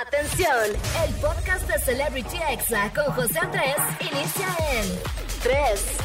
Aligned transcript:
Atención, 0.00 0.70
el 1.06 1.14
podcast 1.16 1.68
de 1.68 1.78
Celebrity 1.78 2.38
Exa 2.50 2.90
con 2.94 3.12
José 3.12 3.38
Andrés 3.40 3.76
inicia 4.00 4.48
en 4.72 4.86
3, 5.42 5.98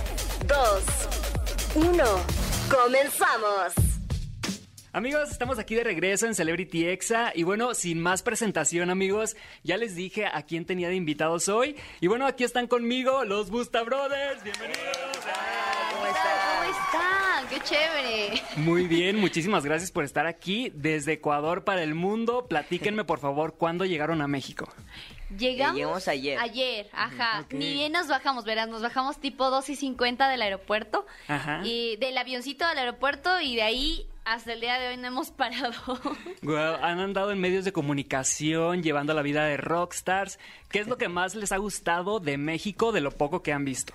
2, 0.45 1.87
1. 1.87 2.03
Comenzamos. 2.69 3.73
Amigos, 4.91 5.31
estamos 5.31 5.57
aquí 5.57 5.75
de 5.75 5.85
regreso 5.85 6.25
en 6.25 6.35
Celebrity 6.35 6.85
Exa 6.85 7.31
y 7.33 7.43
bueno, 7.43 7.73
sin 7.73 8.01
más 8.01 8.23
presentación 8.23 8.89
amigos, 8.89 9.37
ya 9.63 9.77
les 9.77 9.95
dije 9.95 10.25
a 10.25 10.41
quién 10.41 10.65
tenía 10.65 10.89
de 10.89 10.95
invitados 10.95 11.47
hoy 11.47 11.77
y 12.01 12.07
bueno, 12.07 12.27
aquí 12.27 12.43
están 12.43 12.67
conmigo 12.67 13.23
los 13.23 13.49
Busta 13.49 13.83
Brothers, 13.83 14.43
bienvenidos. 14.43 15.17
¿Cómo 15.21 15.66
¿Cómo 16.21 16.63
están? 16.63 17.47
¡Qué 17.49 17.59
chévere! 17.61 18.41
Muy 18.57 18.87
bien, 18.87 19.19
muchísimas 19.19 19.63
gracias 19.63 19.91
por 19.91 20.03
estar 20.03 20.25
aquí 20.25 20.71
desde 20.73 21.13
Ecuador 21.13 21.63
para 21.63 21.83
el 21.83 21.95
mundo. 21.95 22.47
Platíquenme 22.47 23.03
por 23.03 23.19
favor, 23.19 23.55
¿cuándo 23.55 23.85
llegaron 23.85 24.21
a 24.21 24.27
México? 24.27 24.67
Llegamos, 25.37 25.75
Llegamos 25.75 26.07
ayer. 26.07 26.39
Ayer, 26.39 26.89
ajá. 26.93 27.41
Ok. 27.41 27.53
Ni 27.53 27.73
bien 27.73 27.91
nos 27.91 28.07
bajamos, 28.07 28.45
verás, 28.45 28.69
nos 28.69 28.81
bajamos 28.81 29.19
tipo 29.19 29.49
2 29.49 29.69
y 29.69 29.75
50 29.75 30.29
del 30.29 30.41
aeropuerto. 30.41 31.05
Ajá. 31.27 31.61
Y 31.63 31.97
del 31.97 32.17
avioncito 32.17 32.65
al 32.65 32.77
aeropuerto 32.77 33.41
y 33.41 33.55
de 33.55 33.63
ahí 33.63 34.07
hasta 34.27 34.51
el 34.51 34.59
día 34.59 34.77
de 34.77 34.89
hoy 34.89 34.97
no 34.97 35.07
hemos 35.07 35.31
parado. 35.31 35.73
Han 36.81 36.99
andado 36.99 37.31
en 37.31 37.39
medios 37.39 37.63
de 37.63 37.71
comunicación, 37.71 38.83
llevando 38.83 39.13
la 39.13 39.21
vida 39.21 39.45
de 39.45 39.55
rockstars. 39.55 40.37
¿Qué 40.69 40.79
es 40.79 40.87
lo 40.87 40.97
que 40.97 41.07
más 41.07 41.33
les 41.33 41.53
ha 41.53 41.57
gustado 41.57 42.19
de 42.19 42.37
México 42.37 42.91
de 42.91 42.99
lo 42.99 43.11
poco 43.11 43.41
que 43.41 43.53
han 43.53 43.63
visto? 43.63 43.93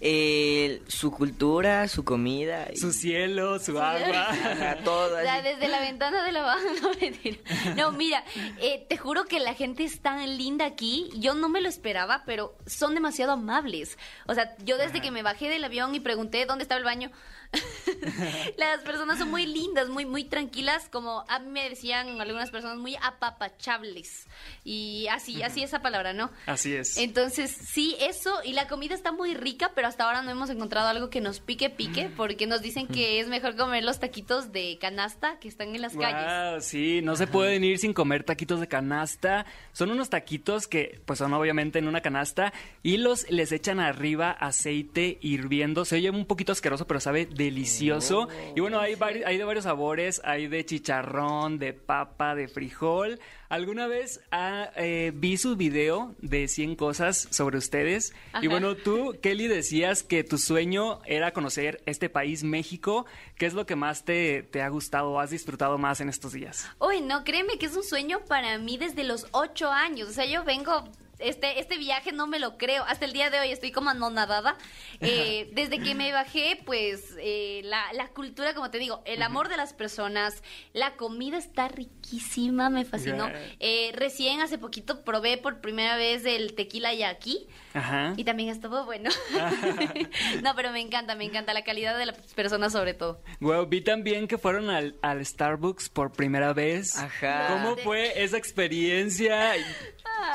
Eh, 0.00 0.82
su 0.88 1.10
cultura, 1.10 1.88
su 1.88 2.04
comida. 2.04 2.68
y- 2.72 2.76
Su 2.76 2.92
cielo, 2.92 3.58
su 3.58 3.78
agua. 3.78 4.26
Ajá, 4.30 4.76
todo 4.84 5.16
O 5.16 5.20
sea, 5.22 5.42
desde 5.42 5.68
la 5.68 5.80
ventana 5.80 6.22
de 6.24 6.32
la 6.32 6.42
baja, 6.42 6.60
no 6.82 6.90
mentira. 7.00 7.38
No, 7.76 7.92
mira, 7.92 8.22
eh, 8.60 8.84
te 8.88 8.96
juro 8.96 9.24
que 9.24 9.40
la 9.40 9.54
gente 9.54 9.84
es 9.84 10.00
tan 10.00 10.36
linda 10.36 10.66
aquí. 10.66 11.10
Yo 11.16 11.34
no 11.34 11.48
me 11.48 11.60
lo 11.60 11.68
esperaba, 11.68 12.22
pero 12.26 12.56
son 12.66 12.94
demasiado 12.94 13.32
amables. 13.32 13.98
O 14.26 14.34
sea, 14.34 14.54
yo 14.64 14.76
desde 14.76 15.00
que 15.00 15.10
me 15.10 15.22
bajé 15.22 15.48
del 15.48 15.64
avión 15.64 15.94
y 15.94 16.00
pregunté 16.00 16.44
dónde 16.46 16.62
estaba 16.62 16.78
el 16.78 16.84
baño, 16.84 17.10
las 18.56 18.80
personas 18.80 19.18
son 19.18 19.30
muy 19.30 19.46
lindas, 19.46 19.88
muy, 19.88 20.06
muy 20.06 20.24
tranquilas, 20.24 20.88
como 20.90 21.24
a 21.28 21.38
mí 21.38 21.50
me 21.50 21.68
decían 21.68 22.20
algunas 22.20 22.50
personas 22.50 22.78
muy 22.78 22.96
apapachables. 23.02 24.26
Y 24.64 25.06
así, 25.08 25.42
así 25.42 25.62
esa 25.62 25.80
palabra, 25.80 26.12
¿no? 26.12 26.30
Así 26.46 26.74
es. 26.74 26.96
Entonces, 26.98 27.50
sí, 27.50 27.96
eso, 28.00 28.40
y 28.44 28.52
la 28.52 28.68
comida 28.68 28.94
está 28.94 29.12
muy 29.12 29.34
rica, 29.34 29.72
pero 29.74 29.88
hasta 29.88 30.04
ahora 30.04 30.22
no 30.22 30.30
hemos 30.30 30.50
encontrado 30.50 30.88
algo 30.88 31.10
que 31.10 31.20
nos 31.20 31.40
pique, 31.40 31.70
pique, 31.70 32.10
porque 32.16 32.46
nos 32.46 32.62
dicen 32.62 32.86
que 32.86 33.20
es 33.20 33.28
mejor 33.28 33.56
comer 33.56 33.84
los 33.84 34.00
taquitos 34.00 34.52
de 34.52 34.78
canasta 34.80 35.38
que 35.38 35.48
están 35.48 35.74
en 35.74 35.82
las 35.82 35.96
calles. 35.96 36.64
Sí, 36.64 37.00
no 37.02 37.16
se 37.16 37.26
pueden 37.26 37.64
ir 37.64 37.78
sin 37.78 37.92
comer 37.92 38.24
taquitos 38.24 38.60
de 38.60 38.68
canasta. 38.68 39.46
Son 39.72 39.90
unos 39.90 40.10
taquitos 40.10 40.66
que, 40.66 41.00
pues, 41.04 41.18
son 41.18 41.32
obviamente 41.32 41.78
en 41.78 41.88
una 41.88 42.00
canasta 42.00 42.52
y 42.82 42.96
los 42.96 43.28
les 43.30 43.52
echan 43.52 43.80
arriba 43.80 44.30
aceite 44.30 45.18
hirviendo. 45.20 45.84
Se 45.84 45.96
oye 45.96 46.10
un 46.10 46.26
poquito 46.26 46.52
asqueroso, 46.52 46.86
pero 46.86 47.00
sabe 47.00 47.26
delicioso. 47.36 48.28
Y 48.54 48.60
bueno, 48.60 48.80
hay, 48.80 48.94
de 48.94 49.44
varios 49.44 49.64
sabores. 49.64 50.20
Hay 50.24 50.48
de 50.48 50.64
chicharrón, 50.64 51.58
de 51.58 51.72
papa, 51.72 52.34
de 52.34 52.48
frijol. 52.48 53.20
Alguna 53.48 53.86
vez 53.86 54.20
ah, 54.32 54.70
eh, 54.76 55.12
vi 55.14 55.36
su 55.36 55.56
video 55.56 56.14
de 56.18 56.48
100 56.48 56.76
cosas 56.76 57.28
sobre 57.30 57.58
ustedes. 57.58 58.12
Y 58.42 58.48
bueno, 58.48 58.74
tú, 58.74 59.16
Kelly, 59.22 59.46
decías 59.46 60.02
que 60.02 60.24
tu 60.24 60.38
sueño 60.38 61.00
era 61.04 61.32
conocer 61.32 61.82
este 61.86 62.08
país, 62.08 62.42
México. 62.42 63.06
¿Qué 63.36 63.46
es 63.46 63.54
lo 63.54 63.66
que 63.66 63.76
más 63.76 64.04
te, 64.04 64.42
te 64.42 64.62
ha 64.62 64.68
gustado 64.68 65.10
o 65.10 65.20
has 65.20 65.30
disfrutado 65.30 65.78
más 65.78 66.00
en 66.00 66.08
estos 66.08 66.32
días? 66.32 66.66
Uy, 66.80 67.00
no, 67.00 67.22
créeme 67.24 67.58
que 67.58 67.66
es 67.66 67.76
un 67.76 67.84
sueño 67.84 68.24
para 68.26 68.58
mí 68.58 68.78
desde 68.78 69.04
los 69.04 69.26
ocho 69.32 69.70
años. 69.70 70.08
O 70.08 70.12
sea, 70.12 70.26
yo 70.26 70.44
vengo. 70.44 70.84
Este, 71.18 71.60
este 71.60 71.78
viaje 71.78 72.12
no 72.12 72.26
me 72.26 72.38
lo 72.38 72.58
creo. 72.58 72.84
Hasta 72.84 73.04
el 73.04 73.12
día 73.12 73.30
de 73.30 73.40
hoy 73.40 73.50
estoy 73.50 73.72
como 73.72 73.90
anonadada. 73.90 74.56
Eh, 75.00 75.50
desde 75.54 75.78
que 75.78 75.94
me 75.94 76.12
bajé, 76.12 76.60
pues 76.64 77.16
eh, 77.18 77.62
la, 77.64 77.92
la 77.94 78.08
cultura, 78.08 78.54
como 78.54 78.70
te 78.70 78.78
digo, 78.78 79.02
el 79.06 79.22
amor 79.22 79.48
de 79.48 79.56
las 79.56 79.72
personas, 79.72 80.42
la 80.72 80.96
comida 80.96 81.38
está 81.38 81.68
riquísima, 81.68 82.70
me 82.70 82.84
fascinó. 82.84 83.28
Eh, 83.60 83.92
recién 83.94 84.40
hace 84.40 84.58
poquito 84.58 85.04
probé 85.04 85.38
por 85.38 85.60
primera 85.60 85.96
vez 85.96 86.24
el 86.24 86.54
tequila 86.54 86.92
yaqui. 86.94 87.48
Ajá. 87.74 88.14
Y 88.16 88.24
también 88.24 88.48
estuvo 88.48 88.84
bueno. 88.84 89.10
no, 90.42 90.54
pero 90.54 90.72
me 90.72 90.80
encanta, 90.80 91.14
me 91.14 91.24
encanta 91.24 91.52
la 91.54 91.62
calidad 91.62 91.98
de 91.98 92.06
las 92.06 92.16
personas 92.34 92.72
sobre 92.72 92.94
todo. 92.94 93.22
Wow, 93.40 93.66
vi 93.66 93.80
también 93.82 94.28
que 94.28 94.38
fueron 94.38 94.70
al, 94.70 94.96
al 95.02 95.24
Starbucks 95.24 95.88
por 95.88 96.12
primera 96.12 96.52
vez. 96.52 96.96
Ajá. 96.96 97.48
¿Cómo 97.48 97.76
fue 97.76 98.22
esa 98.22 98.36
experiencia? 98.38 99.54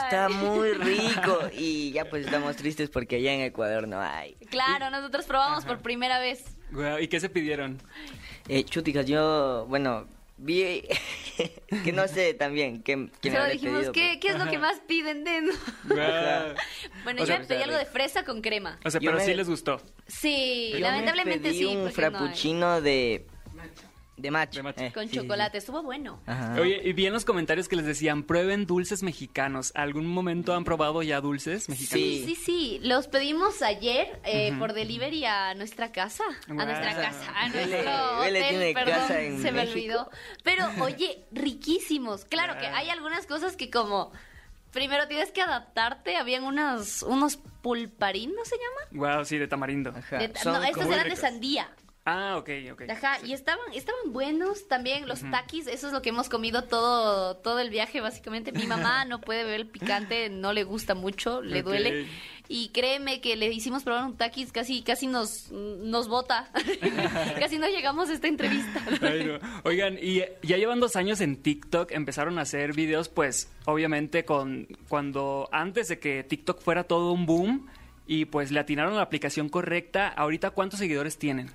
Está 0.03 0.29
muy 0.29 0.70
rico. 0.75 1.39
Y 1.53 1.91
ya 1.91 2.05
pues 2.05 2.25
estamos 2.25 2.55
tristes 2.55 2.89
porque 2.89 3.17
allá 3.17 3.33
en 3.33 3.41
Ecuador 3.41 3.87
no 3.87 3.99
hay. 4.01 4.35
Claro, 4.49 4.89
nosotros 4.89 5.25
probamos 5.25 5.65
por 5.65 5.79
primera 5.79 6.19
vez. 6.19 6.43
¿Y 6.99 7.07
qué 7.07 7.19
se 7.19 7.29
pidieron? 7.29 7.81
Eh, 8.47 8.63
chuticas, 8.63 9.05
yo, 9.05 9.65
bueno, 9.67 10.07
vi 10.37 10.83
que 11.83 11.91
no 11.91 12.07
sé 12.07 12.33
también 12.33 12.81
qué, 12.81 13.09
Solo 13.21 13.37
habrá 13.37 13.49
dijimos, 13.53 13.75
pedido, 13.77 13.91
¿qué, 13.93 14.19
¿qué 14.19 14.29
es 14.29 14.39
lo 14.39 14.49
que 14.49 14.57
más 14.57 14.79
piden? 14.87 15.23
Den? 15.23 15.49
Guau. 15.83 16.55
bueno, 17.03 17.23
O 17.23 17.25
yo 17.25 17.39
me 17.39 17.45
pedí 17.45 17.61
algo 17.61 17.77
de 17.77 17.85
fresa 17.85 18.23
con 18.23 18.41
crema. 18.41 18.79
O 18.85 18.89
sea, 18.89 18.99
Yo 19.01 19.11
pero 19.11 19.19
me- 19.19 19.25
sí 19.25 19.33
les 19.33 19.47
gustó. 19.49 19.81
Sí, 20.07 20.69
Yo 20.71 20.75
me 20.79 20.81
lamentablemente 20.81 21.49
pedí 21.49 21.59
sí. 21.59 21.65
un 21.65 21.85
no 21.85 21.91
frappuccino 21.91 22.81
de... 22.81 23.27
De 24.21 24.31
matcha. 24.31 24.61
De. 24.61 24.69
Eh, 24.87 24.91
Con 24.93 25.03
sí, 25.03 25.09
sí, 25.09 25.15
sí. 25.15 25.21
chocolate, 25.21 25.57
estuvo 25.57 25.81
bueno. 25.83 26.21
Ajá. 26.25 26.55
Oye, 26.59 26.81
y 26.83 26.93
vi 26.93 27.05
en 27.07 27.13
los 27.13 27.25
comentarios 27.25 27.67
que 27.67 27.75
les 27.75 27.85
decían, 27.85 28.23
prueben 28.23 28.65
dulces 28.65 29.03
mexicanos. 29.03 29.71
¿Algún 29.75 30.05
momento 30.07 30.53
han 30.53 30.63
probado 30.63 31.01
ya 31.03 31.19
dulces 31.21 31.69
mexicanos? 31.69 32.03
Sí. 32.05 32.23
Sí, 32.27 32.35
sí, 32.35 32.79
los 32.83 33.07
pedimos 33.07 33.61
ayer 33.61 34.19
eh, 34.23 34.53
por 34.59 34.73
delivery 34.73 35.25
a 35.25 35.53
nuestra 35.55 35.91
casa, 35.91 36.23
a 36.47 36.53
nuestra 36.53 36.95
casa, 36.95 37.31
a 37.35 37.49
nuestro 37.49 38.19
Vele 38.21 38.39
hotel, 38.39 38.49
tiene 38.49 38.73
perdón, 38.73 38.93
casa 38.93 39.21
en 39.21 39.41
se 39.41 39.51
me 39.51 39.61
olvidó. 39.61 40.09
Pero 40.43 40.65
oye, 40.81 41.25
riquísimos. 41.31 42.25
Claro 42.25 42.57
que 42.59 42.67
hay 42.67 42.89
algunas 42.89 43.25
cosas 43.25 43.55
que 43.55 43.69
como 43.69 44.11
primero 44.71 45.07
tienes 45.07 45.31
que 45.31 45.41
adaptarte, 45.41 46.15
habían 46.15 46.43
unos 46.43 47.03
unos 47.03 47.37
pulparín, 47.61 48.33
¿no 48.35 48.45
se 48.45 48.55
llama? 48.55 49.15
Wow, 49.15 49.25
sí, 49.25 49.37
de 49.37 49.47
tamarindo. 49.47 49.89
Ajá. 49.95 50.17
De- 50.17 50.31
Son 50.39 50.53
no, 50.53 50.63
estos 50.63 50.85
eran 50.87 51.09
de 51.09 51.15
sandía. 51.15 51.69
Ah, 52.03 52.37
ok, 52.37 52.49
ok. 52.71 52.83
Ajá, 52.89 53.19
y 53.23 53.33
estaban, 53.33 53.71
estaban 53.75 54.11
buenos 54.11 54.67
también 54.67 55.07
los 55.07 55.21
taquis, 55.21 55.67
eso 55.67 55.87
es 55.87 55.93
lo 55.93 56.01
que 56.01 56.09
hemos 56.09 56.29
comido 56.29 56.63
todo, 56.63 57.37
todo 57.37 57.59
el 57.59 57.69
viaje 57.69 58.01
básicamente. 58.01 58.51
Mi 58.51 58.65
mamá 58.65 59.05
no 59.05 59.21
puede 59.21 59.43
beber 59.43 59.61
el 59.61 59.67
picante, 59.67 60.29
no 60.29 60.51
le 60.51 60.63
gusta 60.63 60.95
mucho, 60.95 61.43
le 61.43 61.61
duele. 61.61 62.07
Y 62.47 62.69
créeme 62.69 63.21
que 63.21 63.35
le 63.35 63.53
hicimos 63.53 63.83
probar 63.83 64.03
un 64.03 64.17
taquis, 64.17 64.51
casi, 64.51 64.81
casi 64.81 65.05
nos, 65.05 65.51
nos 65.51 66.07
bota. 66.07 66.51
casi 67.39 67.59
no 67.59 67.67
llegamos 67.67 68.09
a 68.09 68.13
esta 68.13 68.27
entrevista. 68.27 68.83
Ay, 69.01 69.23
no. 69.23 69.39
Oigan, 69.63 69.97
y 70.01 70.21
ya 70.41 70.57
llevan 70.57 70.79
dos 70.79 70.95
años 70.95 71.21
en 71.21 71.37
TikTok, 71.37 71.91
empezaron 71.91 72.39
a 72.39 72.41
hacer 72.41 72.73
videos, 72.73 73.09
pues, 73.09 73.53
obviamente, 73.65 74.25
con 74.25 74.67
cuando 74.89 75.47
antes 75.51 75.87
de 75.87 75.99
que 75.99 76.23
TikTok 76.23 76.61
fuera 76.61 76.83
todo 76.83 77.13
un 77.13 77.25
boom, 77.25 77.69
y 78.07 78.25
pues 78.25 78.51
le 78.51 78.59
atinaron 78.59 78.93
a 78.93 78.97
la 78.97 79.03
aplicación 79.03 79.47
correcta. 79.47 80.09
Ahorita, 80.09 80.49
¿cuántos 80.49 80.79
seguidores 80.79 81.17
tienen? 81.17 81.49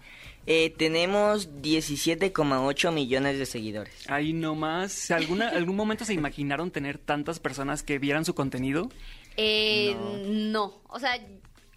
Eh, 0.47 0.73
tenemos 0.77 1.51
17,8 1.61 2.93
millones 2.93 3.39
de 3.39 3.47
seguidores. 3.47 4.09
Ahí 4.09 4.33
nomás. 4.33 5.11
¿Alguna, 5.11 5.49
¿Algún 5.57 5.77
momento 5.77 6.05
se 6.05 6.15
imaginaron 6.15 6.71
tener 6.71 6.99
tantas 6.99 7.41
personas 7.41 7.83
que 7.83 7.99
vieran 7.99 8.25
su 8.25 8.35
contenido? 8.35 8.89
Eh, 9.37 9.97
no. 10.29 10.81
o 10.89 10.99
sea, 10.99 11.21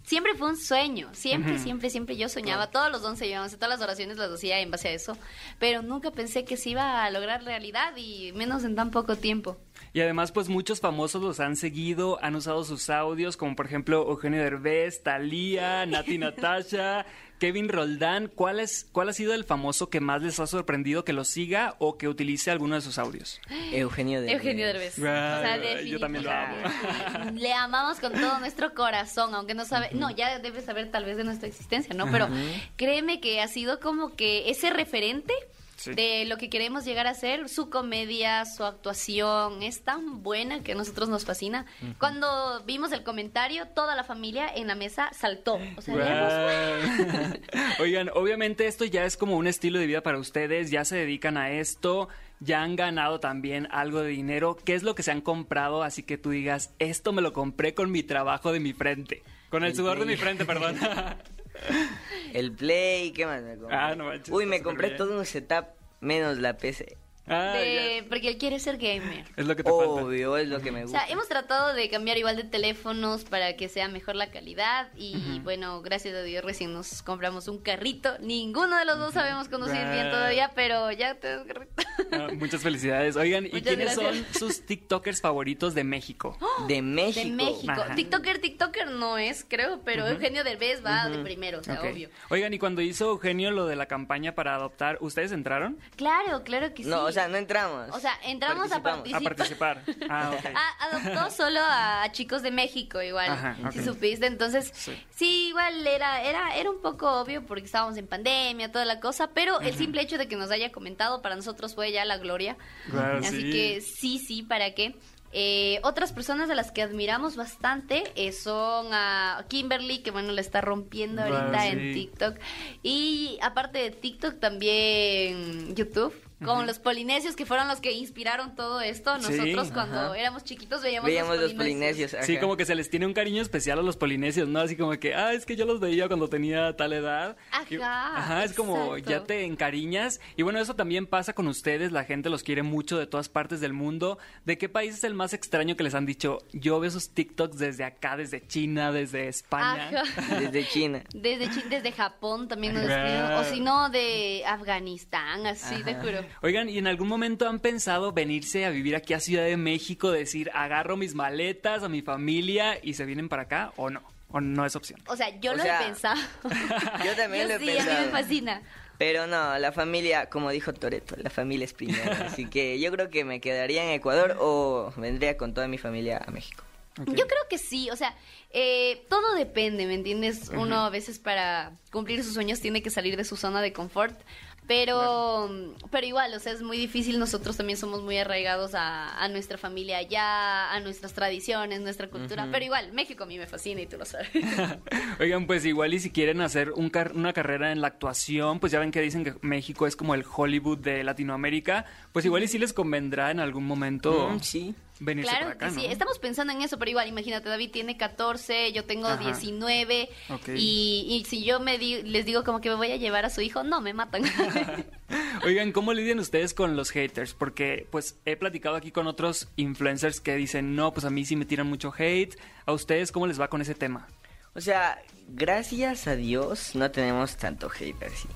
siempre 0.03 0.35
fue 0.35 0.49
un 0.49 0.57
sueño. 0.57 1.09
Siempre, 1.13 1.57
siempre, 1.57 1.89
siempre 1.89 2.15
yo 2.15 2.29
soñaba. 2.29 2.69
Todos 2.69 2.91
los 2.91 3.03
11 3.03 3.35
años, 3.35 3.53
todas 3.53 3.69
las 3.69 3.81
oraciones 3.81 4.17
las 4.17 4.31
hacía 4.31 4.59
en 4.59 4.69
base 4.69 4.89
a 4.89 4.91
eso. 4.91 5.17
Pero 5.57 5.81
nunca 5.81 6.11
pensé 6.11 6.45
que 6.45 6.55
se 6.55 6.69
iba 6.69 7.03
a 7.03 7.09
lograr 7.09 7.43
realidad 7.43 7.95
y 7.97 8.31
menos 8.33 8.63
en 8.63 8.75
tan 8.75 8.91
poco 8.91 9.15
tiempo. 9.15 9.57
Y 9.93 10.01
además, 10.01 10.31
pues 10.31 10.49
muchos 10.49 10.79
famosos 10.79 11.21
los 11.21 11.39
han 11.39 11.55
seguido, 11.55 12.19
han 12.23 12.35
usado 12.35 12.63
sus 12.63 12.89
audios, 12.89 13.37
como 13.37 13.55
por 13.55 13.65
ejemplo 13.65 14.07
Eugenio 14.09 14.41
Derbez, 14.41 15.01
Thalía, 15.03 15.85
Nati 15.85 16.17
Natasha, 16.19 17.05
Kevin 17.39 17.69
Roldán. 17.69 18.27
¿Cuál, 18.27 18.59
es, 18.59 18.87
¿Cuál 18.91 19.09
ha 19.09 19.13
sido 19.13 19.33
el 19.33 19.45
famoso 19.45 19.89
que 19.89 19.99
más 19.99 20.21
les 20.21 20.39
ha 20.39 20.45
sorprendido 20.45 21.03
que 21.03 21.13
lo 21.13 21.23
siga 21.23 21.75
o 21.79 21.97
que 21.97 22.07
utilice 22.07 22.51
alguno 22.51 22.75
de 22.75 22.81
sus 22.81 22.99
audios? 22.99 23.41
Eugenio 23.71 24.21
de 24.21 24.31
Eugenio 24.31 24.67
Derbez. 24.67 24.99
O 24.99 25.01
sea, 25.01 25.81
yo 25.83 25.99
también 25.99 26.23
lo 26.25 26.31
amo. 26.31 26.55
Le 27.33 27.53
amamos 27.53 27.99
con 27.99 28.13
todo 28.13 28.39
nuestro 28.39 28.73
corazón, 28.73 29.33
aunque 29.33 29.55
no 29.55 29.65
sabe, 29.65 29.89
no, 29.93 30.11
ya 30.11 30.37
debe 30.39 30.61
saber 30.61 30.91
tal 30.91 31.05
vez 31.05 31.17
de 31.17 31.23
nuestra 31.23 31.47
existencia, 31.47 31.95
¿no? 31.95 32.11
Pero 32.11 32.27
créeme 32.75 33.19
que 33.19 33.41
ha 33.41 33.47
sido 33.47 33.79
como 33.79 34.15
que 34.15 34.49
ese 34.49 34.69
referente 34.69 35.33
Sí. 35.79 35.93
de 35.93 36.25
lo 36.25 36.37
que 36.37 36.49
queremos 36.49 36.83
llegar 36.83 37.07
a 37.07 37.13
ser. 37.13 37.47
Su 37.47 37.69
comedia, 37.69 38.45
su 38.45 38.65
actuación 38.65 39.63
es 39.63 39.81
tan 39.81 40.21
buena 40.23 40.61
que 40.61 40.73
a 40.73 40.75
nosotros 40.75 41.07
nos 41.07 41.25
fascina. 41.25 41.65
Cuando 41.97 42.61
vimos 42.65 42.91
el 42.91 43.03
comentario, 43.03 43.65
toda 43.67 43.95
la 43.95 44.03
familia 44.03 44.47
en 44.53 44.67
la 44.67 44.75
mesa 44.75 45.09
saltó. 45.13 45.59
O 45.77 45.81
sea, 45.81 45.95
Guau. 45.95 47.33
Oigan, 47.79 48.09
obviamente 48.13 48.67
esto 48.67 48.83
ya 48.83 49.05
es 49.05 49.15
como 49.15 49.37
un 49.37 49.47
estilo 49.47 49.79
de 49.79 49.87
vida 49.87 50.01
para 50.01 50.17
ustedes, 50.17 50.69
ya 50.69 50.83
se 50.83 50.97
dedican 50.97 51.37
a 51.37 51.51
esto, 51.51 52.09
ya 52.39 52.61
han 52.61 52.75
ganado 52.75 53.19
también 53.19 53.67
algo 53.71 54.01
de 54.01 54.09
dinero. 54.09 54.57
¿Qué 54.63 54.75
es 54.75 54.83
lo 54.83 54.95
que 54.95 55.03
se 55.03 55.11
han 55.11 55.21
comprado? 55.21 55.83
Así 55.83 56.03
que 56.03 56.17
tú 56.17 56.31
digas, 56.31 56.73
esto 56.79 57.13
me 57.13 57.21
lo 57.21 57.33
compré 57.33 57.73
con 57.73 57.91
mi 57.91 58.03
trabajo 58.03 58.51
de 58.51 58.59
mi 58.59 58.73
frente. 58.73 59.23
Con 59.49 59.63
el 59.63 59.75
sudor 59.75 59.99
de 59.99 60.05
mi 60.05 60.15
frente, 60.15 60.45
perdón. 60.45 60.77
El 62.33 62.51
Play, 62.51 63.11
¿qué 63.11 63.25
más 63.25 63.41
me 63.41 63.57
compré? 63.57 63.77
Ah, 63.77 63.95
no 63.95 64.05
manches, 64.05 64.29
Uy, 64.33 64.45
me 64.45 64.61
compré 64.61 64.87
bien. 64.89 64.97
todo 64.97 65.17
un 65.17 65.25
setup 65.25 65.65
menos 66.01 66.37
la 66.37 66.57
PC. 66.57 66.97
Ah, 67.29 67.53
de- 67.53 68.05
porque 68.09 68.29
él 68.29 68.37
quiere 68.37 68.59
ser 68.59 68.77
gamer. 68.77 69.25
Es 69.37 69.45
lo 69.45 69.55
que 69.55 69.63
te 69.63 69.69
falta. 69.69 69.85
Obvio, 69.85 70.37
es 70.37 70.47
lo 70.47 70.59
que 70.61 70.71
me 70.71 70.79
O 70.79 70.83
gusta. 70.83 70.99
sea, 71.05 71.09
hemos 71.13 71.27
tratado 71.27 71.73
de 71.73 71.89
cambiar 71.89 72.17
igual 72.17 72.35
de 72.35 72.43
teléfonos 72.43 73.23
para 73.23 73.55
que 73.55 73.69
sea 73.69 73.87
mejor 73.87 74.15
la 74.15 74.31
calidad 74.31 74.89
y 74.95 75.39
bueno, 75.43 75.81
gracias 75.81 76.15
a 76.15 76.21
Dios 76.23 76.43
recién 76.43 76.73
nos 76.73 77.01
compramos 77.03 77.47
un 77.47 77.59
carrito. 77.59 78.17
Ninguno 78.19 78.77
de 78.77 78.85
los 78.85 78.97
dos 78.97 79.13
sabemos 79.13 79.47
conducir 79.49 79.75
bien 79.93 80.09
todavía, 80.09 80.51
pero 80.55 80.91
ya 80.91 81.15
tenemos 81.15 81.47
carrito. 81.47 81.73
Ah, 82.11 82.27
muchas 82.35 82.61
felicidades. 82.61 83.15
Oigan, 83.15 83.45
¿y 83.45 83.49
Muchas 83.49 83.67
quiénes 83.67 83.97
gracias. 83.97 84.25
son 84.39 84.49
sus 84.49 84.65
TikTokers 84.65 85.21
favoritos 85.21 85.75
de 85.75 85.83
México? 85.83 86.37
De 86.67 86.81
México. 86.81 87.25
De 87.27 87.31
México. 87.31 87.71
Ajá. 87.73 87.95
TikToker, 87.95 88.39
TikToker 88.39 88.87
no 88.91 89.17
es, 89.17 89.45
creo, 89.47 89.81
pero 89.83 90.07
Eugenio 90.07 90.43
Derbez 90.43 90.83
va 90.85 91.07
de 91.09 91.19
primero, 91.23 91.59
o 91.59 91.63
sea, 91.63 91.81
obvio. 91.81 92.09
Oigan, 92.29 92.53
y 92.53 92.59
cuando 92.59 92.81
hizo 92.81 93.09
Eugenio 93.09 93.51
lo 93.51 93.65
de 93.65 93.75
la 93.75 93.85
campaña 93.87 94.33
para 94.35 94.55
adoptar, 94.55 94.97
¿ustedes 95.01 95.31
entraron? 95.31 95.77
Claro, 95.95 96.43
claro 96.43 96.73
que 96.73 96.83
sí. 96.83 96.89
No, 96.89 97.03
o 97.05 97.11
sea, 97.11 97.18
no 97.27 97.37
entramos. 97.37 97.89
O 97.95 97.99
sea, 97.99 98.13
entramos 98.23 98.71
a 98.71 98.81
Participamos. 98.81 99.13
A 99.13 99.35
participar. 99.35 99.83
participar. 99.83 100.09
Ah, 100.09 100.31
ok. 100.37 101.03
Adoptó 101.03 101.31
solo 101.35 101.59
a 101.63 102.07
chicos 102.11 102.41
de 102.41 102.51
México 102.51 103.01
igual, 103.01 103.29
Ajá, 103.31 103.55
si 103.71 103.83
supiste. 103.83 104.25
Entonces, 104.27 104.71
Sí. 104.73 104.95
sí. 105.15 105.47
igual 105.49 105.85
era, 105.85 106.21
era, 106.23 106.55
era 106.55 106.69
un 106.71 106.81
poco 106.81 107.19
obvio 107.21 107.45
porque 107.45 107.65
estábamos 107.65 107.97
en 107.97 108.07
pandemia, 108.07 108.71
toda 108.71 108.85
la 108.85 108.99
cosa, 108.99 109.31
pero 109.33 109.59
el 109.61 109.73
simple 109.75 110.01
hecho 110.01 110.17
de 110.17 110.27
que 110.27 110.35
nos 110.35 110.51
haya 110.51 110.71
comentado 110.71 111.21
para 111.21 111.35
nosotros 111.35 111.75
fue 111.75 111.91
ya 111.91 112.05
la 112.05 112.17
gloria. 112.17 112.57
Claro, 112.89 113.19
Así 113.19 113.41
sí. 113.41 113.51
que 113.51 113.81
sí, 113.81 114.19
sí, 114.19 114.43
¿para 114.43 114.73
qué? 114.73 114.95
Eh, 115.31 115.79
otras 115.83 116.11
personas 116.11 116.47
de 116.49 116.55
las 116.55 116.71
que 116.71 116.81
admiramos 116.81 117.35
bastante 117.35 118.11
eh, 118.15 118.31
son 118.31 118.87
a 118.93 119.45
Kimberly, 119.47 119.99
que 119.99 120.09
bueno, 120.09 120.31
le 120.31 120.41
está 120.41 120.59
rompiendo 120.59 121.21
ahorita 121.21 121.61
sí. 121.61 121.67
en 121.67 121.93
TikTok. 121.93 122.35
Y 122.81 123.37
aparte 123.43 123.77
de 123.77 123.91
TikTok, 123.91 124.39
también 124.39 125.75
YouTube. 125.75 126.13
Con 126.43 126.65
los 126.67 126.79
polinesios 126.79 127.35
que 127.35 127.45
fueron 127.45 127.67
los 127.67 127.81
que 127.81 127.91
inspiraron 127.91 128.55
todo 128.55 128.79
esto. 128.81 129.19
Sí, 129.19 129.31
Nosotros 129.33 129.71
cuando 129.73 129.99
ajá. 129.99 130.17
éramos 130.17 130.43
chiquitos 130.45 130.81
veíamos, 130.81 131.07
Veíamos 131.07 131.37
los 131.37 131.53
polinesios. 131.53 132.15
Sí, 132.21 132.37
como 132.37 132.55
que 132.55 132.65
se 132.65 132.75
les 132.75 132.89
tiene 132.89 133.05
un 133.05 133.13
cariño 133.13 133.41
especial 133.41 133.77
a 133.79 133.81
los 133.81 133.97
polinesios, 133.97 134.47
¿no? 134.47 134.59
Así 134.61 134.75
como 134.77 134.91
que, 134.99 135.13
ah, 135.15 135.33
es 135.33 135.45
que 135.45 135.55
yo 135.57 135.65
los 135.65 135.79
veía 135.81 136.07
cuando 136.07 136.29
tenía 136.29 136.75
tal 136.77 136.93
edad. 136.93 137.35
Y- 137.69 137.75
Ajá, 137.75 138.17
ajá, 138.17 138.43
es 138.45 138.53
como 138.53 138.97
ya 138.97 139.23
te 139.23 139.43
encariñas. 139.43 140.21
Y 140.37 140.43
bueno, 140.43 140.59
eso 140.59 140.75
también 140.75 141.07
pasa 141.07 141.33
con 141.33 141.47
ustedes, 141.47 141.91
la 141.91 142.05
gente 142.05 142.29
los 142.29 142.43
quiere 142.43 142.63
mucho 142.63 142.97
de 142.97 143.05
todas 143.07 143.27
partes 143.29 143.59
del 143.59 143.73
mundo. 143.73 144.17
¿De 144.45 144.57
qué 144.57 144.69
país 144.69 144.95
es 144.95 145.03
el 145.03 145.13
más 145.15 145.33
extraño 145.33 145.75
que 145.75 145.83
les 145.83 145.93
han 145.93 146.05
dicho? 146.05 146.37
Yo 146.53 146.79
veo 146.79 146.89
sus 146.91 147.09
TikToks 147.09 147.57
desde 147.57 147.83
acá, 147.83 148.15
desde 148.15 148.45
China, 148.47 148.91
desde 148.91 149.27
España. 149.27 150.03
Ajá. 150.03 150.35
Desde 150.39 150.65
China. 150.67 151.03
Desde, 151.13 151.49
Chi- 151.49 151.67
desde 151.69 151.91
Japón 151.91 152.47
también 152.47 152.73
nos 152.73 152.83
escriben, 152.83 153.23
o 153.33 153.43
si 153.43 153.59
no, 153.59 153.89
de 153.89 154.43
Afganistán, 154.45 155.45
así, 155.47 155.83
te 155.83 155.95
juro. 155.95 156.28
Oigan, 156.41 156.69
¿y 156.69 156.77
en 156.77 156.87
algún 156.87 157.07
momento 157.07 157.47
han 157.47 157.59
pensado 157.59 158.11
venirse 158.11 158.65
a 158.65 158.69
vivir 158.69 158.95
aquí 158.95 159.13
a 159.13 159.19
Ciudad 159.19 159.43
de 159.45 159.57
México, 159.57 160.11
decir, 160.11 160.49
agarro 160.53 160.97
mis 160.97 161.15
maletas 161.15 161.83
a 161.83 161.89
mi 161.89 162.01
familia 162.01 162.79
y 162.81 162.93
se 162.93 163.05
vienen 163.05 163.29
para 163.29 163.43
acá 163.43 163.73
o 163.75 163.89
no? 163.89 164.01
¿O 164.31 164.39
no 164.41 164.65
es 164.65 164.75
opción? 164.75 165.01
O 165.07 165.15
sea, 165.15 165.39
yo 165.39 165.51
O 165.51 165.55
lo 165.55 165.63
sea, 165.63 165.81
he 165.81 165.85
pensado. 165.85 166.19
yo 167.05 167.15
también 167.15 167.47
lo 167.47 167.55
he 167.55 167.59
sí, 167.59 167.69
a 167.69 167.71
mí 167.71 167.77
pensado. 167.77 168.05
me 168.05 168.11
fascina. 168.11 168.61
Pero 168.99 169.27
no, 169.27 169.57
la 169.57 169.71
familia, 169.71 170.29
como 170.29 170.51
dijo 170.51 170.73
Toreto, 170.73 171.15
la 171.17 171.29
familia 171.29 171.65
es 171.65 171.73
primero. 171.73 172.11
Así 172.25 172.45
que 172.47 172.79
yo 172.79 172.91
creo 172.91 173.09
que 173.09 173.23
me 173.23 173.39
quedaría 173.41 173.83
en 173.83 173.91
Ecuador 173.91 174.35
o 174.39 174.93
vendría 174.97 175.37
con 175.37 175.53
toda 175.53 175.67
mi 175.67 175.77
familia 175.77 176.21
a 176.25 176.31
México. 176.31 176.63
Yo 176.97 177.27
creo 177.27 177.47
que 177.49 177.57
sí, 177.57 177.89
o 177.91 177.95
sea, 177.95 178.13
eh, 178.51 179.05
todo 179.07 179.33
depende, 179.35 179.85
¿me 179.85 179.93
entiendes? 179.93 180.49
Uno 180.49 180.83
a 180.83 180.89
veces 180.89 181.17
para 181.17 181.71
cumplir 181.93 182.25
sus 182.25 182.33
sueños 182.33 182.59
tiene 182.59 182.81
que 182.81 182.89
salir 182.89 183.15
de 183.15 183.23
su 183.23 183.37
zona 183.37 183.61
de 183.61 183.71
confort, 183.71 184.19
pero, 184.69 185.49
pero 185.89 186.05
igual, 186.05 186.31
o 186.35 186.39
sea, 186.39 186.53
es 186.53 186.61
muy 186.61 186.77
difícil, 186.77 187.17
nosotros 187.19 187.57
también 187.57 187.75
somos 187.75 188.03
muy 188.03 188.17
arraigados 188.19 188.75
a, 188.75 189.21
a 189.21 189.27
nuestra 189.27 189.57
familia 189.57 189.97
allá, 189.97 190.71
a 190.71 190.79
nuestras 190.79 191.13
tradiciones, 191.13 191.81
nuestra 191.81 192.07
cultura, 192.07 192.47
pero 192.51 192.63
igual, 192.63 192.93
México 192.93 193.23
a 193.23 193.25
mí 193.27 193.37
me 193.39 193.47
fascina 193.47 193.81
y 193.81 193.87
tú 193.87 193.97
lo 193.97 194.05
sabes. 194.05 194.29
Oigan, 195.19 195.47
pues 195.47 195.65
igual 195.65 195.93
y 195.93 195.99
si 195.99 196.11
quieren 196.11 196.39
hacer 196.41 196.71
un 196.71 196.89
car- 196.89 197.13
una 197.15 197.33
carrera 197.33 197.71
en 197.71 197.81
la 197.81 197.87
actuación, 197.87 198.59
pues 198.59 198.71
ya 198.71 198.79
ven 198.79 198.91
que 198.91 199.01
dicen 199.01 199.23
que 199.23 199.33
México 199.41 199.87
es 199.87 199.95
como 199.95 200.13
el 200.13 200.23
Hollywood 200.33 200.77
de 200.77 201.03
Latinoamérica, 201.03 201.85
pues 202.13 202.23
igual 202.25 202.43
y 202.43 202.47
si 202.47 202.59
les 202.59 202.71
convendrá 202.71 203.31
en 203.31 203.39
algún 203.39 203.65
momento 203.65 204.29
Mm, 204.29 204.39
sí. 204.39 204.75
Venirse 204.99 205.29
Claro 205.29 205.45
para 205.45 205.55
acá, 205.55 205.67
que 205.67 205.73
sí, 205.81 205.87
¿no? 205.87 205.93
estamos 205.93 206.19
pensando 206.19 206.51
en 206.53 206.61
eso, 206.61 206.77
pero 206.77 206.91
igual, 206.91 207.07
imagínate, 207.07 207.47
David 207.49 207.71
tiene 207.71 207.97
14, 207.97 208.71
yo 208.73 208.83
tengo 208.85 209.07
Ajá. 209.07 209.23
19, 209.23 210.09
Ok. 210.29 210.49
y, 210.55 211.07
y 211.09 211.25
si 211.29 211.43
yo 211.43 211.59
me 211.59 211.77
di- 211.77 212.03
les 212.03 212.25
digo 212.25 212.43
como 212.43 212.59
que 212.61 212.69
me 212.69 212.75
voy 212.75 212.91
a 212.91 212.97
llevar 212.97 213.25
a 213.25 213.29
su 213.29 213.41
hijo, 213.41 213.63
no, 213.63 213.79
me 213.81 213.93
matan. 213.93 214.23
Oigan, 215.45 215.71
¿cómo 215.71 215.93
lidian 215.93 216.19
ustedes 216.19 216.53
con 216.53 216.75
los 216.75 216.91
haters? 216.91 217.33
Porque 217.33 217.87
pues 217.91 218.17
he 218.25 218.35
platicado 218.35 218.75
aquí 218.75 218.91
con 218.91 219.07
otros 219.07 219.47
influencers 219.55 220.19
que 220.21 220.35
dicen, 220.35 220.75
no, 220.75 220.93
pues 220.93 221.05
a 221.05 221.09
mí 221.09 221.25
sí 221.25 221.35
me 221.35 221.45
tiran 221.45 221.67
mucho 221.67 221.93
hate. 221.97 222.35
¿A 222.65 222.73
ustedes 222.73 223.11
cómo 223.11 223.25
les 223.25 223.39
va 223.39 223.47
con 223.49 223.61
ese 223.61 223.73
tema? 223.75 224.07
O 224.53 224.61
sea, 224.61 225.01
gracias 225.27 226.07
a 226.07 226.15
Dios 226.15 226.75
no 226.75 226.91
tenemos 226.91 227.37
tanto 227.37 227.69
hate 227.71 228.03
así. 228.03 228.27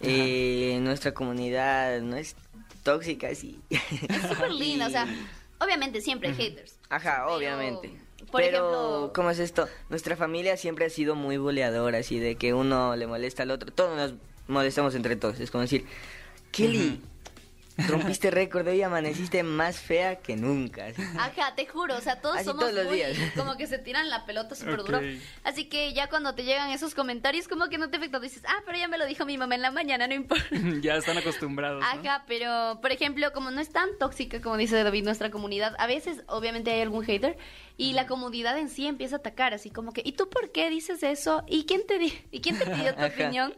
Eh, 0.00 0.78
nuestra 0.82 1.14
comunidad 1.14 2.00
no 2.00 2.16
es 2.16 2.36
tóxica 2.82 3.28
así. 3.28 3.60
Es 3.70 4.22
súper 4.28 4.50
linda, 4.52 4.88
o 4.88 4.90
sea, 4.90 5.06
obviamente 5.64 6.00
siempre 6.00 6.28
hay 6.30 6.34
haters. 6.34 6.78
Ajá, 6.88 7.22
Pero, 7.24 7.36
obviamente. 7.36 7.88
por 8.30 8.40
Pero, 8.42 8.58
ejemplo- 8.58 9.12
¿cómo 9.14 9.30
es 9.30 9.38
esto? 9.38 9.68
Nuestra 9.90 10.16
familia 10.16 10.56
siempre 10.56 10.84
ha 10.86 10.90
sido 10.90 11.14
muy 11.14 11.36
boleadora, 11.36 11.98
así 11.98 12.18
de 12.18 12.36
que 12.36 12.54
uno 12.54 12.96
le 12.96 13.06
molesta 13.06 13.42
al 13.44 13.50
otro. 13.50 13.72
Todos 13.72 13.96
nos 13.96 14.14
molestamos 14.48 14.94
entre 14.94 15.16
todos. 15.16 15.40
Es 15.40 15.50
como 15.50 15.62
decir, 15.62 15.84
Kelly, 16.52 17.00
rompiste 17.76 18.30
récord, 18.30 18.66
hoy 18.68 18.82
amaneciste 18.82 19.42
más 19.42 19.78
fea 19.78 20.16
que 20.16 20.36
nunca. 20.36 20.86
así. 20.86 21.02
Ajá, 21.18 21.54
te 21.56 21.66
juro, 21.66 21.96
o 21.96 22.00
sea, 22.00 22.20
todos 22.20 22.36
Así 22.36 22.44
somos 22.46 22.60
todos 22.62 22.74
los 22.74 22.84
muy- 22.86 22.96
días. 22.96 23.16
como 23.36 23.56
que 23.56 23.66
se 23.66 23.78
tiran 23.78 24.08
la 24.10 24.24
pelota 24.26 24.54
súper 24.54 24.80
Ok. 24.80 24.86
duro. 24.86 25.00
Así 25.42 25.64
que 25.66 25.92
ya 25.92 26.08
cuando 26.08 26.34
te 26.34 26.44
llegan 26.44 26.70
esos 26.70 26.94
comentarios, 26.94 27.48
como 27.48 27.68
que 27.68 27.78
no 27.78 27.90
te 27.90 27.96
afecta, 27.96 28.20
dices, 28.20 28.42
ah, 28.46 28.62
pero 28.64 28.78
ya 28.78 28.88
me 28.88 28.98
lo 28.98 29.06
dijo 29.06 29.24
mi 29.26 29.38
mamá 29.38 29.54
en 29.56 29.62
la 29.62 29.70
mañana, 29.70 30.06
no 30.06 30.14
importa. 30.14 30.44
ya 30.82 30.94
están 30.96 31.18
acostumbrados. 31.18 31.80
¿no? 31.80 31.86
Ajá, 31.86 32.24
pero 32.28 32.78
por 32.80 32.92
ejemplo, 32.92 33.32
como 33.32 33.50
no 33.50 33.60
es 33.60 33.70
tan 33.70 33.88
tóxica 33.98 34.40
como 34.40 34.56
dice 34.56 34.82
David 34.82 35.04
nuestra 35.04 35.30
comunidad, 35.30 35.74
a 35.78 35.86
veces 35.86 36.22
obviamente 36.28 36.70
hay 36.70 36.80
algún 36.80 37.04
hater 37.04 37.36
y 37.76 37.92
la 37.94 38.06
comunidad 38.06 38.56
en 38.56 38.68
sí 38.68 38.86
empieza 38.86 39.16
a 39.16 39.18
atacar, 39.18 39.52
así 39.52 39.68
como 39.70 39.92
que, 39.92 40.00
¿y 40.04 40.12
tú 40.12 40.28
por 40.28 40.52
qué 40.52 40.70
dices 40.70 41.02
eso? 41.02 41.42
¿Y 41.48 41.64
quién 41.66 41.84
te 41.86 41.98
di 41.98 42.16
¿Y 42.30 42.40
quién 42.40 42.56
te 42.56 42.66
pidió 42.66 42.94
tu 42.94 43.00
Ajá. 43.04 43.06
opinión? 43.08 43.54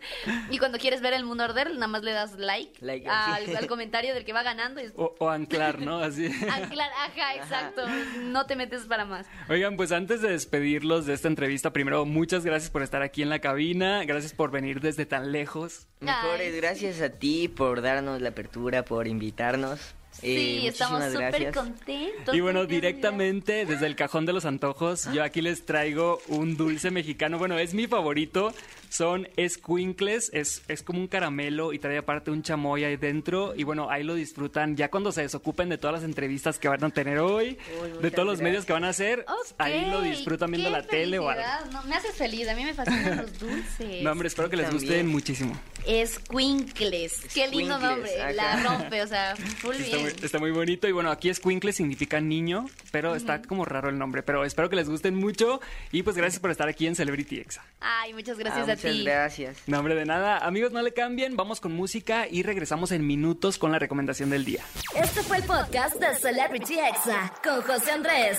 Y 0.51 0.57
cuando 0.59 0.79
quieres 0.79 1.03
ver 1.03 1.13
el 1.13 1.25
mundo 1.25 1.45
arder, 1.45 1.75
nada 1.75 1.87
más 1.87 2.03
le 2.03 2.13
das 2.13 2.33
like, 2.39 2.73
Like, 2.85 3.07
al, 3.09 3.55
al 3.57 3.67
comentario 3.67 4.06
del 4.15 4.25
que 4.25 4.33
va 4.33 4.43
ganando 4.43 4.81
y 4.81 4.91
O, 4.97 5.15
o 5.19 5.29
anclar, 5.29 5.81
¿no? 5.81 5.99
Así. 5.99 6.27
anclar, 6.51 6.91
ajá, 7.05 7.35
exacto, 7.35 7.83
no 8.21 8.47
te 8.47 8.57
metes 8.57 8.83
para 8.85 9.05
más. 9.05 9.27
Oigan, 9.49 9.77
pues 9.77 9.93
antes 9.93 10.23
de 10.23 10.31
despedirlos 10.31 11.07
de 11.07 11.15
esta 11.15 11.29
entrevista, 11.29 11.73
primero, 11.73 12.05
muchas 12.05 12.45
gracias 12.45 12.71
por 12.71 12.83
estar 12.83 13.03
aquí 13.03 13.23
en 13.23 13.29
la 13.29 13.41
cabina. 13.41 14.05
Gracias 14.05 14.33
por 14.33 14.51
venir 14.51 14.81
desde 14.81 15.07
tan 15.07 15.33
lejos. 15.33 15.89
Mejores, 16.01 16.55
Ay. 16.55 16.61
gracias 16.61 17.01
a 17.01 17.11
ti 17.11 17.49
por 17.49 17.83
darnos 17.83 18.21
la 18.21 18.29
apertura, 18.29 18.85
por 18.85 19.09
invitarnos. 19.09 19.96
Sí, 20.21 20.65
Eh, 20.65 20.69
estamos 20.69 21.05
súper 21.13 21.53
contentos. 21.53 22.35
Y 22.35 22.41
bueno, 22.41 22.65
directamente 22.67 23.67
desde 23.67 23.87
el 23.87 23.97
cajón 23.97 24.25
de 24.27 24.33
los 24.33 24.45
antojos, 24.45 25.09
yo 25.13 25.23
aquí 25.23 25.43
les 25.43 25.65
traigo 25.67 26.21
un 26.29 26.57
dulce 26.57 26.91
mexicano. 26.91 27.39
Bueno, 27.39 27.59
es 27.59 27.75
mi 27.75 27.87
favorito. 27.87 28.53
Son 28.89 29.29
escuincles, 29.37 30.31
es, 30.33 30.63
es 30.69 30.83
como 30.83 31.01
un 31.01 31.09
caramelo 31.09 31.73
y 31.73 31.79
trae 31.79 31.99
aparte 31.99 32.31
un 32.31 32.43
chamoy 32.43 32.85
ahí 32.85 32.97
dentro. 32.97 33.53
Y 33.57 33.65
bueno, 33.65 33.91
ahí 33.91 34.05
lo 34.05 34.15
disfrutan 34.15 34.77
ya 34.77 34.91
cuando 34.91 35.13
se 35.13 35.23
desocupen 35.23 35.69
de 35.69 35.77
todas 35.77 35.95
las 36.01 36.05
entrevistas 36.05 36.59
que 36.59 36.69
van 36.69 36.83
a 36.83 36.91
tener 36.91 37.19
hoy, 37.19 37.59
Uy, 37.83 38.03
de 38.03 38.11
todos 38.11 38.27
los 38.27 38.41
medios 38.41 38.65
que 38.65 38.73
van 38.73 38.85
a 38.85 38.91
hacer. 38.91 39.27
Ahí 39.59 39.91
lo 39.91 40.01
disfrutan 40.01 40.51
viendo 40.51 40.69
qué 40.71 40.73
la 40.77 40.83
tele 40.83 41.19
o 41.19 41.29
algo. 41.29 41.43
No, 41.73 41.83
me 41.85 41.97
haces 41.97 42.15
feliz, 42.15 42.49
a 42.49 42.55
mí 42.55 42.65
me 42.65 42.75
fascinan 42.75 43.17
los 43.19 43.39
dulces. 43.39 44.03
No, 44.03 44.13
hombre, 44.13 44.29
espero 44.29 44.49
que 44.49 44.57
les 44.57 44.71
gusten 44.73 45.07
muchísimo. 45.09 45.59
Escuincles. 45.87 47.15
Qué 47.33 47.47
lindo 47.49 47.75
Escuincles, 47.77 48.17
nombre. 48.19 48.35
La 48.35 48.63
rompe, 48.63 49.03
o 49.03 49.07
sea, 49.07 49.37
full 49.37 49.75
está 49.77 49.97
bien. 49.97 50.03
muy, 50.03 50.25
está 50.25 50.39
muy 50.39 50.51
bonito. 50.51 50.89
Y 50.89 50.93
bueno, 50.93 51.11
aquí 51.11 51.33
Squinkle 51.33 51.73
significa 51.73 52.21
niño, 52.21 52.67
pero 52.91 53.15
está 53.15 53.43
como 53.43 53.65
raro 53.65 53.89
el 53.89 53.99
nombre. 53.99 54.23
Pero 54.23 54.45
espero 54.45 54.69
que 54.69 54.77
les 54.77 54.89
gusten 54.89 55.15
mucho. 55.15 55.61
Y 55.93 56.03
pues 56.03 56.17
gracias 56.17 56.41
por 56.41 56.51
estar 56.51 56.69
aquí 56.69 56.87
en 56.87 56.95
Celebrity 56.97 57.39
Exa. 57.39 57.65
Ay, 57.81 58.13
muchas 58.15 58.39
gracias 58.39 58.69
Ah, 58.69 58.73
a 58.73 58.75
muchas 58.77 58.93
ti. 58.93 59.05
gracias. 59.05 59.57
No, 59.67 59.79
hombre, 59.79 59.95
de 59.95 60.05
nada. 60.05 60.39
Amigos, 60.39 60.73
no 60.73 60.83
le 60.83 60.93
cambien. 60.93 61.37
Vamos 61.37 61.61
con 61.61 61.73
música 61.73 62.27
y 62.31 62.43
regresamos 62.43 62.93
en 62.93 63.07
minutos 63.07 63.59
con 63.59 63.73
la 63.73 63.79
recomendación 63.79 64.31
del 64.31 64.45
día. 64.45 64.65
Este 64.95 65.23
fue 65.23 65.39
el 65.39 65.45
podcast 65.45 65.97
de 65.97 66.15
Celebrity 66.17 66.79
Exa 66.79 67.33
con 67.43 67.63
José 67.63 67.93
Andrés. 67.93 68.39